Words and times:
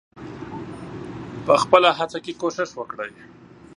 په 1.45 1.53
خپله 1.63 1.89
هڅه 1.97 2.19
کې 2.25 2.33
کوښښ 2.41 2.71
وکړئ. 2.75 3.13